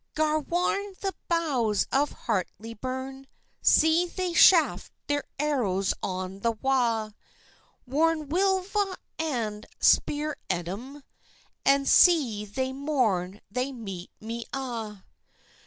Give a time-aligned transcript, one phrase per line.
[0.15, 3.27] "Gar warn the bows of Hartlie burn;
[3.61, 7.11] See they shaft their arrows on the wa'!
[7.85, 11.03] Warn Willeva and Spear Edom,
[11.63, 15.03] And see the morn they meet me a'.